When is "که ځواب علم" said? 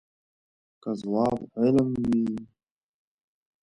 0.81-1.89